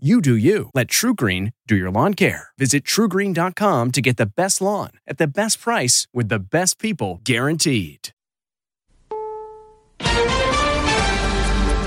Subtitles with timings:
[0.00, 0.70] You do you.
[0.74, 2.50] Let TruGreen do your lawn care.
[2.56, 7.20] Visit trugreen.com to get the best lawn at the best price with the best people
[7.24, 8.10] guaranteed.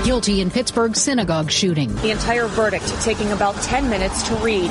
[0.04, 1.94] Guilty in Pittsburgh synagogue shooting.
[1.96, 4.70] The entire verdict taking about 10 minutes to read.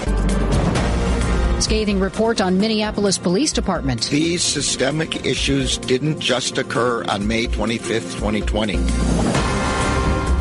[1.64, 4.08] Scathing report on Minneapolis Police Department.
[4.12, 9.21] These systemic issues didn't just occur on May 25th, 2020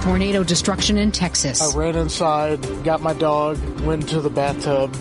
[0.03, 1.61] tornado destruction in Texas.
[1.61, 4.95] I ran inside, got my dog, went to the bathtub.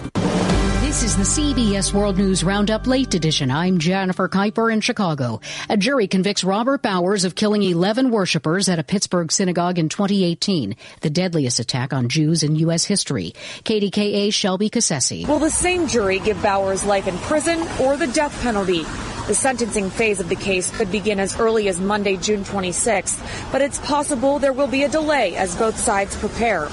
[0.89, 3.51] This is the CBS World News Roundup Late Edition.
[3.51, 5.39] I'm Jennifer Keiper in Chicago.
[5.69, 10.75] A jury convicts Robert Bowers of killing 11 worshippers at a Pittsburgh synagogue in 2018,
[11.01, 12.85] the deadliest attack on Jews in U.S.
[12.85, 13.35] history.
[13.65, 15.27] KDKA Shelby Cassesi.
[15.27, 18.81] Will the same jury give Bowers life in prison or the death penalty?
[19.27, 23.61] The sentencing phase of the case could begin as early as Monday, June 26th, but
[23.61, 26.67] it's possible there will be a delay as both sides prepare.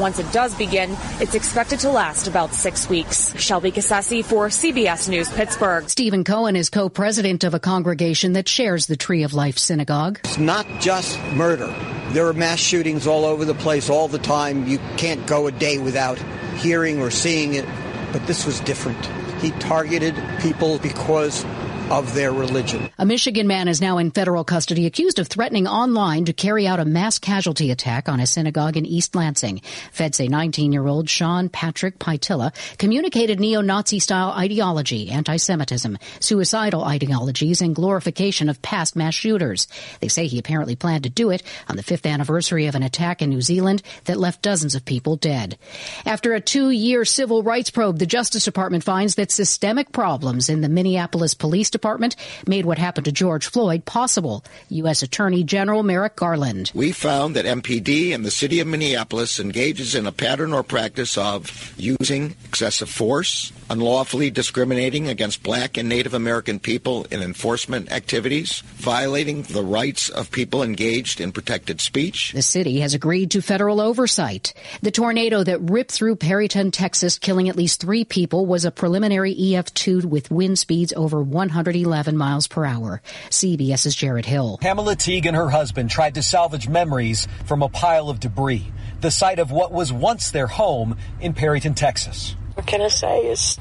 [0.00, 3.38] Once it does begin, it's expected to last about six weeks.
[3.38, 5.90] Shelby Cassesi for CBS News Pittsburgh.
[5.90, 10.18] Stephen Cohen is co-president of a congregation that shares the Tree of Life Synagogue.
[10.24, 11.66] It's not just murder.
[12.12, 14.66] There are mass shootings all over the place all the time.
[14.66, 16.18] You can't go a day without
[16.56, 17.66] hearing or seeing it.
[18.10, 19.04] But this was different.
[19.42, 21.44] He targeted people because
[21.90, 22.88] of their religion.
[22.98, 26.78] A Michigan man is now in federal custody accused of threatening online to carry out
[26.78, 29.60] a mass casualty attack on a synagogue in East Lansing.
[29.90, 38.48] Feds say 19-year-old Sean Patrick Pietila communicated neo-Nazi style ideology, anti-Semitism, suicidal ideologies, and glorification
[38.48, 39.66] of past mass shooters.
[39.98, 43.20] They say he apparently planned to do it on the fifth anniversary of an attack
[43.20, 45.58] in New Zealand that left dozens of people dead.
[46.06, 50.68] After a two-year civil rights probe, the Justice Department finds that systemic problems in the
[50.68, 52.14] Minneapolis Police Department Department
[52.46, 54.44] made what happened to George Floyd possible.
[54.68, 55.02] U.S.
[55.02, 56.70] Attorney General Merrick Garland.
[56.74, 61.16] We found that MPD and the city of Minneapolis engages in a pattern or practice
[61.16, 68.60] of using excessive force, unlawfully discriminating against black and Native American people in enforcement activities,
[68.76, 72.32] violating the rights of people engaged in protected speech.
[72.32, 74.52] The city has agreed to federal oversight.
[74.82, 79.34] The tornado that ripped through Perryton, Texas, killing at least three people, was a preliminary
[79.34, 83.00] EF2 with wind speeds over 100 111 miles per hour.
[83.28, 84.58] CBS's Jared Hill.
[84.60, 89.10] Pamela Teague and her husband tried to salvage memories from a pile of debris, the
[89.10, 92.34] site of what was once their home in Perryton, Texas.
[92.54, 93.20] What can I say?
[93.26, 93.56] It's,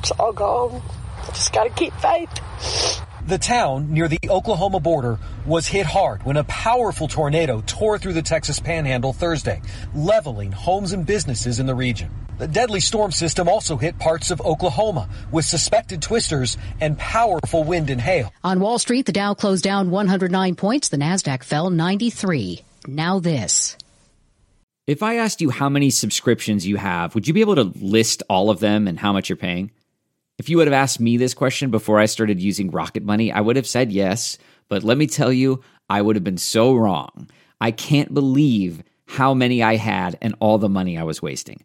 [0.00, 0.82] it's all gone.
[1.28, 2.28] Just got to keep faith.
[3.24, 8.14] The town near the Oklahoma border was hit hard when a powerful tornado tore through
[8.14, 9.62] the Texas panhandle Thursday,
[9.94, 12.10] leveling homes and businesses in the region.
[12.38, 17.90] The deadly storm system also hit parts of Oklahoma with suspected twisters and powerful wind
[17.90, 18.32] and hail.
[18.44, 20.88] On Wall Street, the Dow closed down 109 points.
[20.88, 22.62] The Nasdaq fell 93.
[22.86, 23.76] Now this.
[24.86, 28.22] If I asked you how many subscriptions you have, would you be able to list
[28.30, 29.72] all of them and how much you're paying?
[30.38, 33.40] If you would have asked me this question before I started using Rocket Money, I
[33.40, 34.38] would have said yes.
[34.68, 37.28] But let me tell you, I would have been so wrong.
[37.60, 41.64] I can't believe how many I had and all the money I was wasting.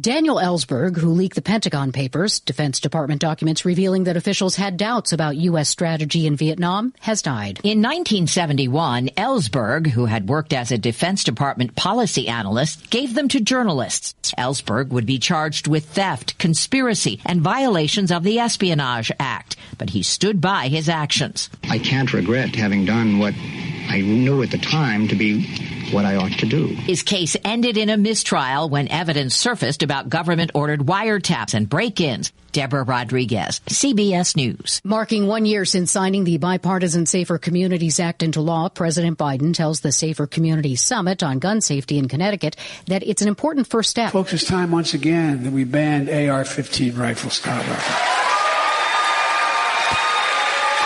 [0.00, 5.12] Daniel Ellsberg, who leaked the Pentagon Papers, Defense Department documents revealing that officials had doubts
[5.12, 5.68] about U.S.
[5.68, 7.60] strategy in Vietnam, has died.
[7.64, 13.40] In 1971, Ellsberg, who had worked as a Defense Department policy analyst, gave them to
[13.40, 14.32] journalists.
[14.38, 19.56] Ellsberg would be charged with theft, conspiracy, and violations of the Espionage Act.
[19.76, 21.50] but he stood by his actions.
[21.64, 26.16] I can't regret having done what I knew at the time to be what I
[26.16, 26.66] ought to do.
[26.66, 32.00] His case ended in a mistrial when evidence surfaced about government ordered wiretaps and break
[32.00, 32.32] ins.
[32.52, 34.80] Deborah Rodriguez, CBS News.
[34.84, 39.80] Marking one year since signing the Bipartisan Safer Communities Act into law, President Biden tells
[39.80, 44.12] the Safer Communities Summit on gun safety in Connecticut that it's an important first step.
[44.12, 47.34] Folks, it's time once again that we banned AR 15 rifles.
[47.34, 48.29] Stop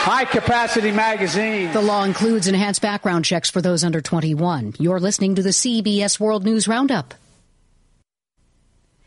[0.04, 1.72] High capacity magazine.
[1.72, 4.74] The law includes enhanced background checks for those under 21.
[4.78, 7.14] You're listening to the CBS World News Roundup.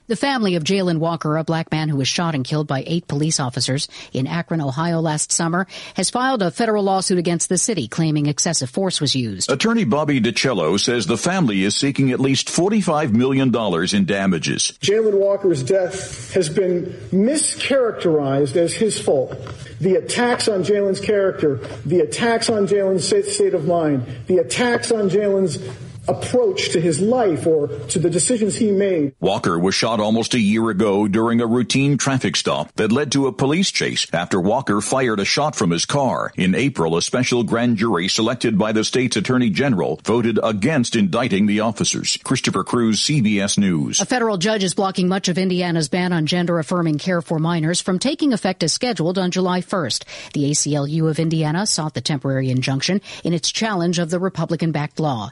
[0.08, 3.08] The family of Jayland Walker, a black man who was shot and killed by eight
[3.08, 7.88] police officers in Akron, Ohio last summer, has filed a federal lawsuit against the city
[7.88, 9.52] claiming excessive force was used.
[9.52, 13.54] Attorney Bobby DiCello says the family is seeking at least $45 million
[13.94, 14.76] in damages.
[14.82, 19.38] Jayland Walker's death has been mischaracterized as his fault.
[19.80, 25.10] The attacks on Jayland's character, the attacks on Jayland's state of mind, the attacks on
[25.10, 25.58] Jayland's
[26.07, 29.13] approach to his life or to the decisions he made.
[29.19, 33.27] Walker was shot almost a year ago during a routine traffic stop that led to
[33.27, 36.31] a police chase after Walker fired a shot from his car.
[36.36, 41.45] In April, a special grand jury selected by the state's attorney general voted against indicting
[41.45, 42.18] the officers.
[42.24, 44.01] Christopher Cruz, CBS News.
[44.01, 47.81] A federal judge is blocking much of Indiana's ban on gender affirming care for minors
[47.81, 50.31] from taking effect as scheduled on July 1st.
[50.33, 55.00] The ACLU of Indiana sought the temporary injunction in its challenge of the Republican backed
[55.00, 55.31] law.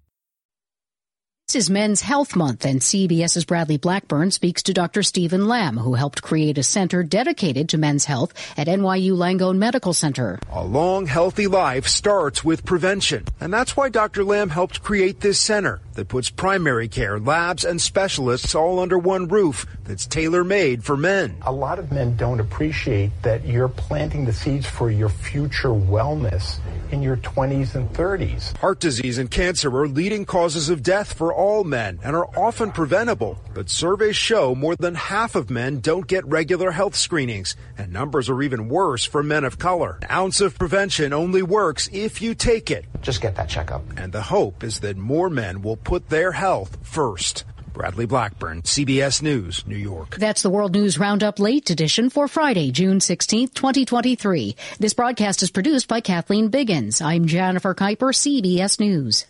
[1.51, 5.03] This is Men's Health Month, and CBS's Bradley Blackburn speaks to Dr.
[5.03, 9.91] Stephen Lamm, who helped create a center dedicated to men's health at NYU Langone Medical
[9.91, 10.39] Center.
[10.49, 14.23] A long, healthy life starts with prevention, and that's why Dr.
[14.23, 19.27] Lamm helped create this center that puts primary care, labs, and specialists all under one
[19.27, 21.35] roof that's tailor made for men.
[21.41, 26.59] A lot of men don't appreciate that you're planting the seeds for your future wellness
[26.91, 28.55] in your 20s and 30s.
[28.57, 32.71] Heart disease and cancer are leading causes of death for all men and are often
[32.71, 33.39] preventable.
[33.53, 38.29] But surveys show more than half of men don't get regular health screenings, and numbers
[38.29, 39.99] are even worse for men of color.
[40.01, 42.85] An ounce of prevention only works if you take it.
[43.01, 43.83] Just get that checkup.
[43.97, 47.45] And the hope is that more men will put their health first.
[47.73, 50.17] Bradley Blackburn, CBS News, New York.
[50.17, 54.55] That's the World News Roundup Late Edition for Friday, June 16th, 2023.
[54.79, 57.01] This broadcast is produced by Kathleen Biggins.
[57.01, 59.25] I'm Jennifer Keiper, CBS News.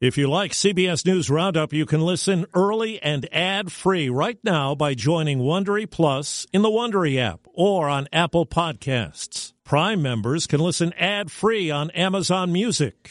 [0.00, 4.94] If you like CBS News Roundup, you can listen early and ad-free right now by
[4.94, 9.54] joining Wondery Plus in the Wondery app or on Apple Podcasts.
[9.64, 13.10] Prime members can listen ad-free on Amazon Music.